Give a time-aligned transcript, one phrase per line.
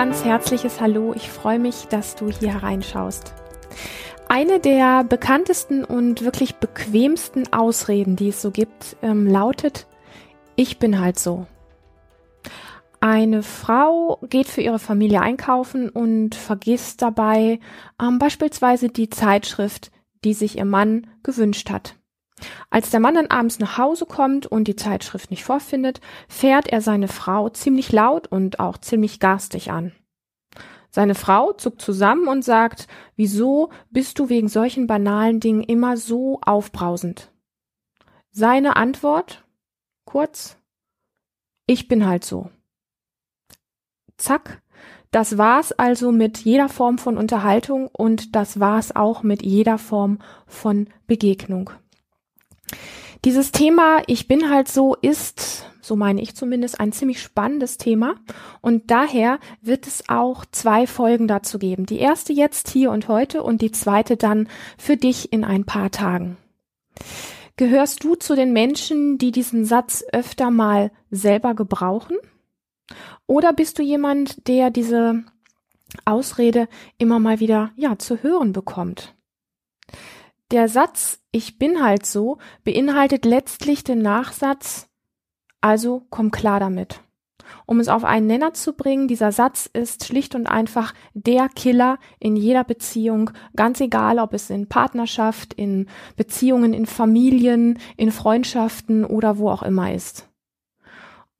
[0.00, 1.12] ganz herzliches Hallo.
[1.14, 3.34] Ich freue mich, dass du hier hereinschaust.
[4.30, 9.86] Eine der bekanntesten und wirklich bequemsten Ausreden, die es so gibt, ähm, lautet,
[10.56, 11.44] ich bin halt so.
[13.00, 17.60] Eine Frau geht für ihre Familie einkaufen und vergisst dabei
[18.00, 19.90] ähm, beispielsweise die Zeitschrift,
[20.24, 21.99] die sich ihr Mann gewünscht hat.
[22.70, 26.80] Als der Mann dann abends nach Hause kommt und die Zeitschrift nicht vorfindet, fährt er
[26.80, 29.92] seine Frau ziemlich laut und auch ziemlich garstig an.
[30.90, 36.40] Seine Frau zuckt zusammen und sagt, wieso bist du wegen solchen banalen Dingen immer so
[36.40, 37.30] aufbrausend?
[38.32, 39.44] Seine Antwort?
[40.04, 40.56] Kurz,
[41.66, 42.50] ich bin halt so.
[44.16, 44.62] Zack,
[45.12, 50.18] das war's also mit jeder Form von Unterhaltung und das war's auch mit jeder Form
[50.46, 51.70] von Begegnung.
[53.24, 58.14] Dieses Thema Ich bin halt so ist, so meine ich zumindest, ein ziemlich spannendes Thema
[58.62, 61.84] und daher wird es auch zwei Folgen dazu geben.
[61.84, 65.90] Die erste jetzt hier und heute und die zweite dann für dich in ein paar
[65.90, 66.38] Tagen.
[67.56, 72.16] Gehörst du zu den Menschen, die diesen Satz öfter mal selber gebrauchen?
[73.26, 75.24] Oder bist du jemand, der diese
[76.06, 79.14] Ausrede immer mal wieder, ja, zu hören bekommt?
[80.50, 84.88] Der Satz Ich bin halt so beinhaltet letztlich den Nachsatz
[85.60, 87.00] Also komm klar damit.
[87.66, 91.98] Um es auf einen Nenner zu bringen, dieser Satz ist schlicht und einfach der Killer
[92.18, 99.04] in jeder Beziehung, ganz egal, ob es in Partnerschaft, in Beziehungen, in Familien, in Freundschaften
[99.04, 100.28] oder wo auch immer ist.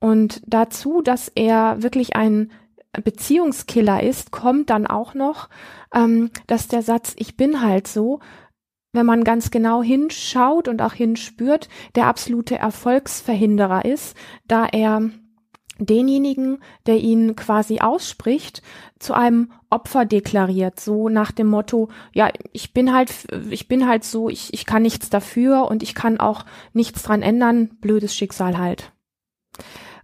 [0.00, 2.50] Und dazu, dass er wirklich ein
[2.92, 5.48] Beziehungskiller ist, kommt dann auch noch,
[5.94, 8.20] ähm, dass der Satz Ich bin halt so
[8.92, 15.10] wenn man ganz genau hinschaut und auch hinspürt, der absolute Erfolgsverhinderer ist, da er
[15.78, 18.62] denjenigen, der ihn quasi ausspricht,
[18.98, 23.12] zu einem Opfer deklariert, so nach dem Motto, ja, ich bin halt,
[23.50, 27.22] ich bin halt so, ich, ich kann nichts dafür und ich kann auch nichts dran
[27.22, 28.92] ändern, blödes Schicksal halt.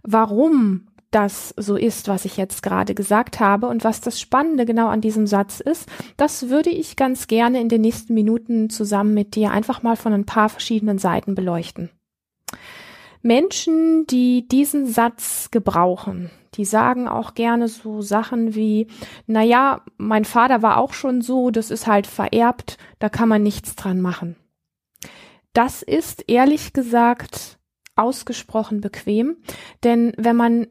[0.03, 4.87] Warum das so ist, was ich jetzt gerade gesagt habe und was das Spannende genau
[4.87, 9.35] an diesem Satz ist, das würde ich ganz gerne in den nächsten Minuten zusammen mit
[9.35, 11.89] dir einfach mal von ein paar verschiedenen Seiten beleuchten.
[13.21, 18.87] Menschen, die diesen Satz gebrauchen, die sagen auch gerne so Sachen wie,
[19.25, 23.43] na ja, mein Vater war auch schon so, das ist halt vererbt, da kann man
[23.43, 24.35] nichts dran machen.
[25.53, 27.57] Das ist ehrlich gesagt
[27.95, 29.37] ausgesprochen bequem,
[29.83, 30.67] denn wenn man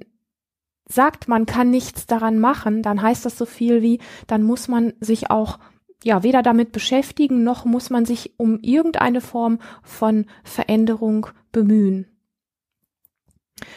[0.88, 4.94] sagt, man kann nichts daran machen, dann heißt das so viel wie, dann muss man
[5.00, 5.58] sich auch
[6.04, 12.06] ja weder damit beschäftigen, noch muss man sich um irgendeine Form von Veränderung bemühen.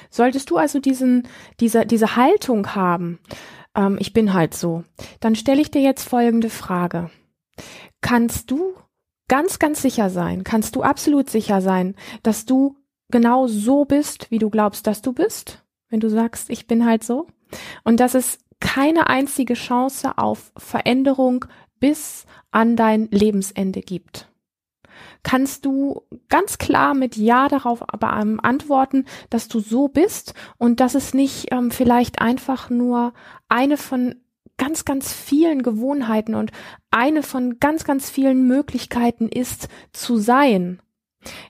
[0.09, 1.27] Solltest du also diesen,
[1.59, 3.19] diese, diese Haltung haben,
[3.75, 4.83] ähm, ich bin halt so,
[5.19, 7.09] dann stelle ich dir jetzt folgende Frage.
[8.01, 8.75] Kannst du
[9.27, 12.75] ganz, ganz sicher sein, kannst du absolut sicher sein, dass du
[13.09, 15.63] genau so bist, wie du glaubst, dass du bist?
[15.89, 17.27] Wenn du sagst, ich bin halt so.
[17.83, 21.45] Und dass es keine einzige Chance auf Veränderung
[21.79, 24.29] bis an dein Lebensende gibt.
[25.23, 30.79] Kannst du ganz klar mit Ja darauf aber ähm, antworten, dass du so bist und
[30.79, 33.13] dass es nicht ähm, vielleicht einfach nur
[33.47, 34.15] eine von
[34.57, 36.51] ganz, ganz vielen Gewohnheiten und
[36.91, 40.81] eine von ganz, ganz vielen Möglichkeiten ist zu sein.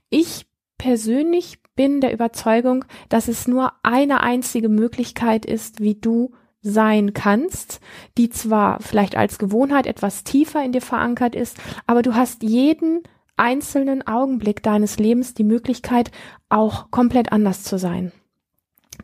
[0.10, 7.14] Ich persönlich bin der Überzeugung, dass es nur eine einzige Möglichkeit ist, wie du sein
[7.14, 7.80] kannst,
[8.18, 11.56] die zwar vielleicht als Gewohnheit etwas tiefer in dir verankert ist,
[11.88, 13.04] aber du hast jeden
[13.38, 16.12] einzelnen Augenblick deines Lebens die Möglichkeit,
[16.50, 18.12] auch komplett anders zu sein.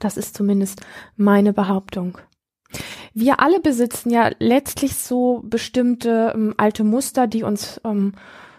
[0.02, 0.82] Das ist zumindest
[1.16, 2.18] meine Behauptung.
[3.14, 8.16] Wir alle besitzen ja letztlich so bestimmte ähm, alte Muster, die uns ähm,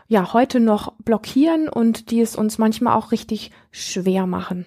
[0.09, 4.67] ja heute noch blockieren und die es uns manchmal auch richtig schwer machen.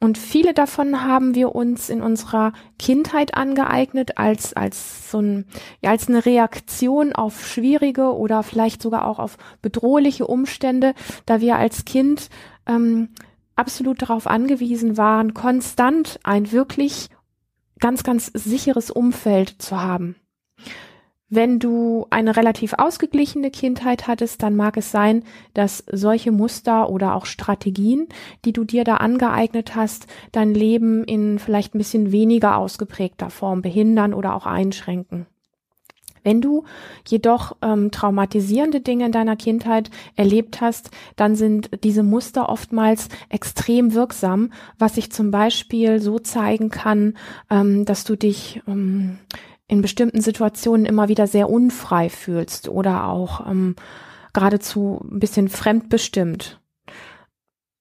[0.00, 5.46] Und viele davon haben wir uns in unserer Kindheit angeeignet als, als so ein,
[5.80, 10.94] ja, als eine Reaktion auf schwierige oder vielleicht sogar auch auf bedrohliche Umstände,
[11.26, 12.30] da wir als Kind
[12.66, 13.10] ähm,
[13.56, 17.08] absolut darauf angewiesen waren, konstant ein wirklich
[17.78, 20.16] ganz, ganz sicheres Umfeld zu haben.
[21.32, 25.22] Wenn du eine relativ ausgeglichene Kindheit hattest, dann mag es sein,
[25.54, 28.08] dass solche Muster oder auch Strategien,
[28.44, 33.62] die du dir da angeeignet hast, dein Leben in vielleicht ein bisschen weniger ausgeprägter Form
[33.62, 35.26] behindern oder auch einschränken.
[36.24, 36.64] Wenn du
[37.06, 43.94] jedoch ähm, traumatisierende Dinge in deiner Kindheit erlebt hast, dann sind diese Muster oftmals extrem
[43.94, 47.16] wirksam, was sich zum Beispiel so zeigen kann,
[47.50, 49.18] ähm, dass du dich ähm,
[49.70, 53.76] in bestimmten Situationen immer wieder sehr unfrei fühlst oder auch ähm,
[54.32, 56.60] geradezu ein bisschen fremdbestimmt.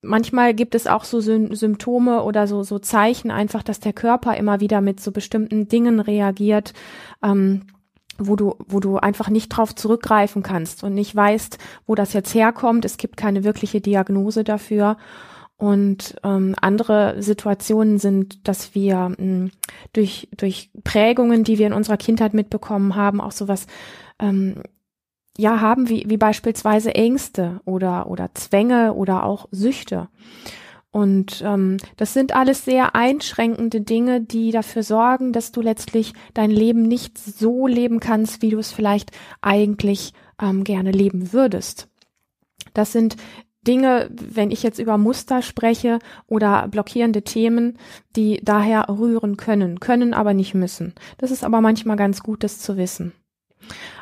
[0.01, 4.59] Manchmal gibt es auch so Symptome oder so, so Zeichen einfach, dass der Körper immer
[4.59, 6.73] wieder mit so bestimmten Dingen reagiert.
[7.23, 7.63] Ähm,
[8.21, 11.57] wo du, wo du einfach nicht drauf zurückgreifen kannst und nicht weißt,
[11.87, 12.83] wo das jetzt herkommt.
[12.83, 14.97] Es gibt keine wirkliche Diagnose dafür.
[15.59, 19.51] Und ähm, andere Situationen sind, dass wir mh, hm,
[19.91, 23.67] durch, durch Prägungen, die wir in unserer Kindheit mitbekommen haben, auch sowas
[24.19, 24.63] ähm,
[25.37, 30.07] ja haben, wie, wie beispielsweise Ängste oder, oder Zwänge oder auch Süchte.
[30.91, 36.51] Und ähm, das sind alles sehr einschränkende Dinge, die dafür sorgen, dass du letztlich dein
[36.51, 39.11] Leben nicht so leben kannst, wie du es vielleicht
[39.41, 41.89] eigentlich ähm, gerne leben würdest.
[42.73, 43.17] Das sind
[43.67, 47.77] Dinge, wenn ich jetzt über Muster spreche oder blockierende Themen,
[48.15, 50.93] die daher rühren können, können aber nicht müssen.
[51.17, 53.11] Das ist aber manchmal ganz gut, das zu wissen.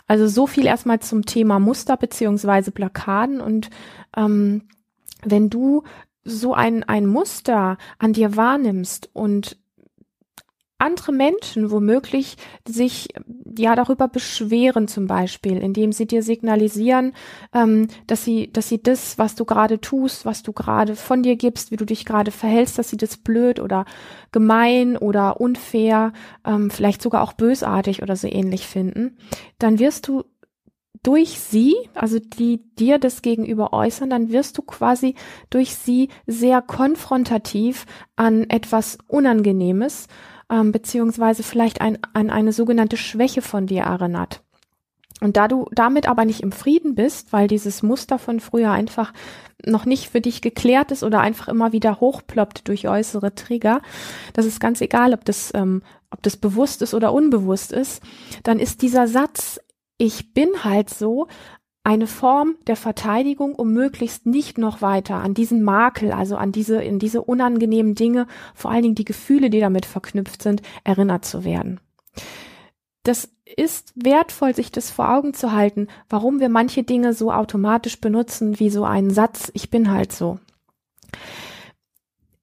[0.06, 3.70] Also so viel erstmal zum Thema Muster beziehungsweise Blockaden und
[4.16, 4.64] ähm,
[5.24, 5.84] wenn du
[6.24, 9.58] so ein, ein Muster an dir wahrnimmst und
[10.80, 12.38] andere Menschen womöglich
[12.68, 13.10] sich
[13.58, 17.14] ja darüber beschweren zum Beispiel, indem sie dir signalisieren,
[17.54, 21.36] ähm, dass sie, dass sie das, was du gerade tust, was du gerade von dir
[21.36, 23.86] gibst, wie du dich gerade verhältst, dass sie das blöd oder
[24.32, 26.14] gemein oder unfair,
[26.46, 29.18] ähm, vielleicht sogar auch bösartig oder so ähnlich finden,
[29.58, 30.24] dann wirst du
[31.04, 35.16] durch sie, also die dir das gegenüber äußern, dann wirst du quasi
[35.50, 37.86] durch sie sehr konfrontativ
[38.16, 40.08] an etwas Unangenehmes,
[40.52, 44.42] ähm, beziehungsweise vielleicht ein, an eine sogenannte Schwäche von dir erinnert.
[45.20, 49.14] Und da du damit aber nicht im Frieden bist, weil dieses Muster von früher einfach
[49.66, 53.82] noch nicht für dich geklärt ist oder einfach immer wieder hochploppt durch äußere Trigger,
[54.34, 58.04] das ist ganz egal, ob das, ähm, ob das bewusst ist oder unbewusst ist,
[58.44, 59.60] dann ist dieser Satz
[59.98, 61.28] ich bin halt so
[61.88, 66.84] eine Form der Verteidigung, um möglichst nicht noch weiter an diesen Makel, also an diese,
[66.84, 71.46] in diese unangenehmen Dinge, vor allen Dingen die Gefühle, die damit verknüpft sind, erinnert zu
[71.46, 71.80] werden.
[73.04, 78.02] Das ist wertvoll, sich das vor Augen zu halten, warum wir manche Dinge so automatisch
[78.02, 80.40] benutzen, wie so einen Satz, ich bin halt so.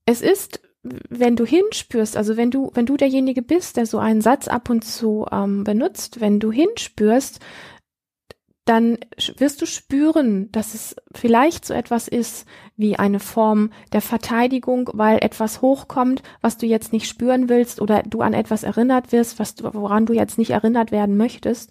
[0.07, 0.63] Es ist
[1.09, 4.69] wenn du hinspürst, also wenn du, wenn du derjenige bist, der so einen Satz ab
[4.69, 7.41] und zu ähm, benutzt, wenn du hinspürst,
[8.65, 8.99] dann
[9.37, 12.47] wirst du spüren, dass es vielleicht so etwas ist
[12.77, 18.03] wie eine Form der Verteidigung, weil etwas hochkommt, was du jetzt nicht spüren willst oder
[18.03, 21.71] du an etwas erinnert wirst, was du, woran du jetzt nicht erinnert werden möchtest.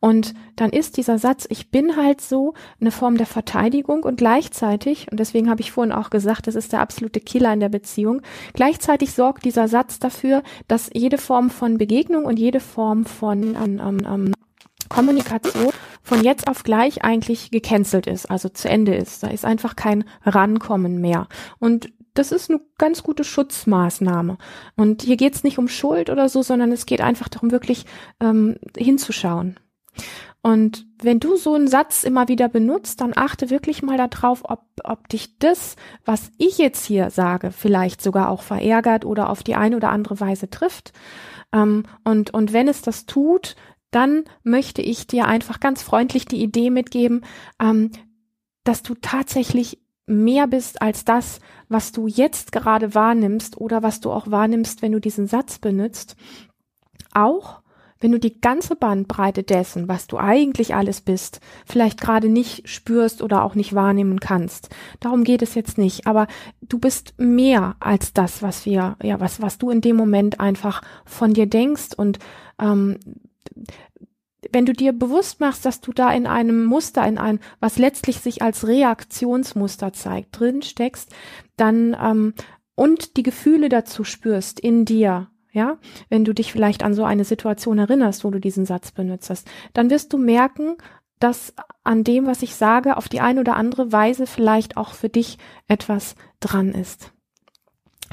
[0.00, 5.06] Und dann ist dieser Satz, ich bin halt so, eine Form der Verteidigung und gleichzeitig,
[5.12, 8.22] und deswegen habe ich vorhin auch gesagt, das ist der absolute Killer in der Beziehung,
[8.52, 13.80] gleichzeitig sorgt dieser Satz dafür, dass jede Form von Begegnung und jede Form von ähm,
[13.80, 14.32] ähm, ähm
[14.88, 19.22] Kommunikation von jetzt auf gleich eigentlich gecancelt ist, also zu Ende ist.
[19.22, 21.28] Da ist einfach kein Rankommen mehr.
[21.58, 24.36] Und das ist eine ganz gute Schutzmaßnahme.
[24.76, 27.86] Und hier geht es nicht um Schuld oder so, sondern es geht einfach darum, wirklich
[28.20, 29.58] ähm, hinzuschauen.
[30.42, 34.64] Und wenn du so einen Satz immer wieder benutzt, dann achte wirklich mal darauf, ob,
[34.82, 39.54] ob dich das, was ich jetzt hier sage, vielleicht sogar auch verärgert oder auf die
[39.54, 40.92] eine oder andere Weise trifft.
[41.52, 43.54] Ähm, und, und wenn es das tut,
[43.92, 47.24] dann möchte ich dir einfach ganz freundlich die Idee mitgeben,
[47.60, 47.92] ähm,
[48.64, 54.10] dass du tatsächlich mehr bist als das, was du jetzt gerade wahrnimmst oder was du
[54.10, 56.16] auch wahrnimmst, wenn du diesen Satz benutzt.
[57.12, 57.62] Auch
[58.02, 63.22] wenn du die ganze Bandbreite dessen, was du eigentlich alles bist, vielleicht gerade nicht spürst
[63.22, 64.70] oder auch nicht wahrnehmen kannst.
[64.98, 66.26] Darum geht es jetzt nicht, aber
[66.60, 70.82] du bist mehr als das, was wir, ja, was, was du in dem Moment einfach
[71.04, 72.18] von dir denkst und
[72.60, 72.98] ähm,
[74.50, 78.18] wenn du dir bewusst machst, dass du da in einem Muster, in einem, was letztlich
[78.18, 81.14] sich als Reaktionsmuster zeigt, drin steckst,
[81.56, 82.34] dann ähm,
[82.74, 85.78] und die Gefühle dazu spürst in dir, ja,
[86.08, 89.48] wenn du dich vielleicht an so eine Situation erinnerst, wo du diesen Satz benutzt hast,
[89.74, 90.76] dann wirst du merken,
[91.18, 91.54] dass
[91.84, 95.38] an dem, was ich sage, auf die eine oder andere Weise vielleicht auch für dich
[95.68, 97.11] etwas dran ist.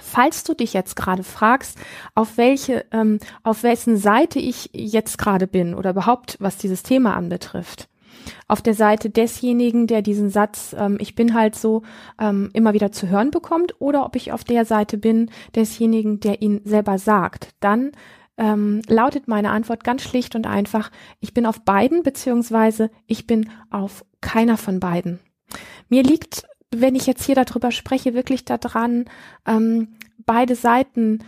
[0.01, 1.77] Falls du dich jetzt gerade fragst,
[2.15, 7.15] auf welche, ähm, auf wessen Seite ich jetzt gerade bin oder überhaupt, was dieses Thema
[7.15, 7.89] anbetrifft,
[8.47, 11.83] auf der Seite desjenigen, der diesen Satz, ähm, ich bin halt so,
[12.19, 16.41] ähm, immer wieder zu hören bekommt, oder ob ich auf der Seite bin desjenigen, der
[16.41, 17.91] ihn selber sagt, dann
[18.37, 23.49] ähm, lautet meine Antwort ganz schlicht und einfach, ich bin auf beiden, beziehungsweise ich bin
[23.69, 25.19] auf keiner von beiden.
[25.89, 29.05] Mir liegt, wenn ich jetzt hier darüber spreche, wirklich daran,
[29.45, 29.95] ähm,
[30.25, 31.19] beide Seiten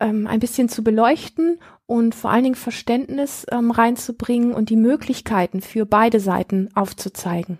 [0.00, 5.60] ähm, ein bisschen zu beleuchten und vor allen Dingen Verständnis ähm, reinzubringen und die Möglichkeiten
[5.60, 7.58] für beide Seiten aufzuzeigen.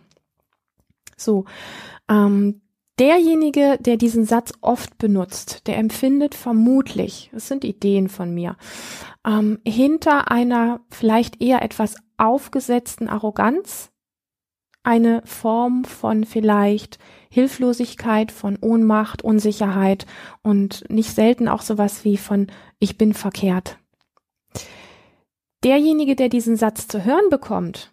[1.16, 1.44] So,
[2.08, 2.62] ähm,
[2.98, 8.56] derjenige, der diesen Satz oft benutzt, der empfindet vermutlich, das sind Ideen von mir,
[9.26, 13.89] ähm, hinter einer vielleicht eher etwas aufgesetzten Arroganz
[14.82, 16.98] eine Form von vielleicht
[17.30, 20.06] Hilflosigkeit, von Ohnmacht, Unsicherheit
[20.42, 23.78] und nicht selten auch sowas wie von ich bin verkehrt.
[25.62, 27.92] Derjenige, der diesen Satz zu hören bekommt,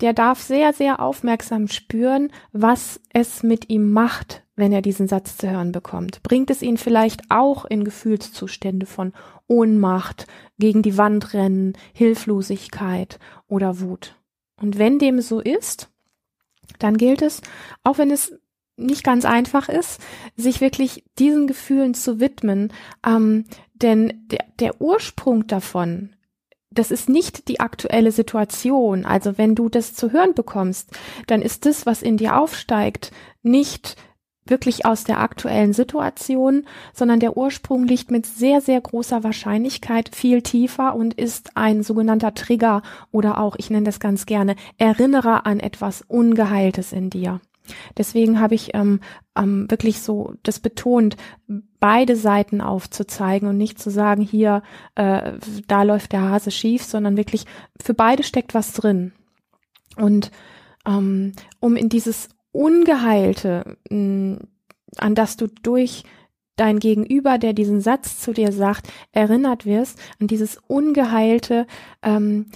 [0.00, 5.36] der darf sehr, sehr aufmerksam spüren, was es mit ihm macht, wenn er diesen Satz
[5.36, 6.22] zu hören bekommt.
[6.22, 9.12] Bringt es ihn vielleicht auch in Gefühlszustände von
[9.46, 10.26] Ohnmacht,
[10.58, 13.18] gegen die Wand rennen, Hilflosigkeit
[13.48, 14.16] oder Wut.
[14.60, 15.89] Und wenn dem so ist,
[16.78, 17.40] dann gilt es,
[17.84, 18.38] auch wenn es
[18.76, 20.00] nicht ganz einfach ist,
[20.36, 22.72] sich wirklich diesen Gefühlen zu widmen,
[23.06, 26.14] ähm, denn der, der Ursprung davon
[26.72, 29.04] das ist nicht die aktuelle Situation.
[29.04, 30.90] Also wenn du das zu hören bekommst,
[31.26, 33.10] dann ist das, was in dir aufsteigt,
[33.42, 33.96] nicht
[34.46, 40.42] wirklich aus der aktuellen Situation, sondern der Ursprung liegt mit sehr, sehr großer Wahrscheinlichkeit viel
[40.42, 42.82] tiefer und ist ein sogenannter Trigger
[43.12, 47.40] oder auch, ich nenne das ganz gerne, Erinnerer an etwas Ungeheiltes in dir.
[47.96, 49.00] Deswegen habe ich ähm,
[49.36, 51.16] ähm, wirklich so das betont,
[51.78, 54.62] beide Seiten aufzuzeigen und nicht zu sagen, hier,
[54.96, 55.32] äh,
[55.68, 57.44] da läuft der Hase schief, sondern wirklich
[57.80, 59.12] für beide steckt was drin.
[59.96, 60.30] Und
[60.86, 64.38] ähm, um in dieses Ungeheilte, mh,
[64.96, 66.04] an das du durch
[66.56, 71.66] dein Gegenüber, der diesen Satz zu dir sagt, erinnert wirst, an dieses Ungeheilte,
[72.02, 72.46] ähm,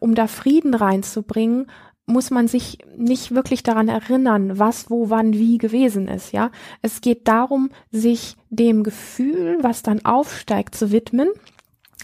[0.00, 1.66] um da Frieden reinzubringen,
[2.08, 6.50] muss man sich nicht wirklich daran erinnern, was, wo, wann, wie gewesen ist, ja.
[6.80, 11.28] Es geht darum, sich dem Gefühl, was dann aufsteigt, zu widmen.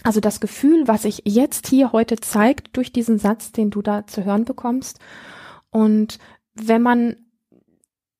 [0.03, 4.05] Also das Gefühl, was sich jetzt hier heute zeigt durch diesen Satz, den du da
[4.05, 4.99] zu hören bekommst.
[5.71, 6.19] Und
[6.55, 7.15] wenn man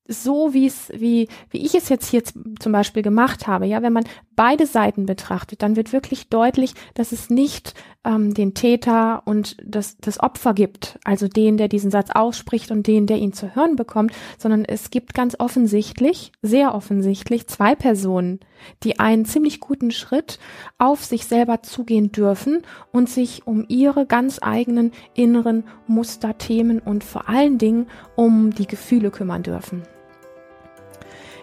[0.08, 3.92] so wie es, wie, wie ich es jetzt hier zum Beispiel gemacht habe, ja, wenn
[3.92, 4.04] man
[4.36, 9.96] beide Seiten betrachtet, dann wird wirklich deutlich, dass es nicht ähm, den Täter und das,
[9.98, 13.76] das Opfer gibt, also den, der diesen Satz ausspricht und den, der ihn zu hören
[13.76, 18.40] bekommt, sondern es gibt ganz offensichtlich, sehr offensichtlich zwei Personen,
[18.84, 20.38] die einen ziemlich guten Schritt
[20.78, 27.04] auf sich selber zugehen dürfen und sich um ihre ganz eigenen inneren Muster, Themen und
[27.04, 29.82] vor allen Dingen um die Gefühle kümmern dürfen.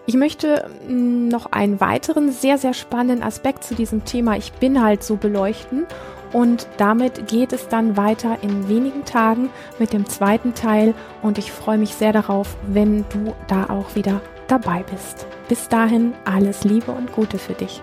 [0.06, 4.82] Ich möchte mm, noch einen weiteren sehr, sehr spannenden Aspekt zu diesem Thema Ich bin
[4.82, 5.86] halt so beleuchten.
[6.32, 10.94] Und damit geht es dann weiter in wenigen Tagen mit dem zweiten Teil.
[11.22, 15.26] Und ich freue mich sehr darauf, wenn du da auch wieder dabei bist.
[15.48, 17.82] Bis dahin alles Liebe und Gute für dich.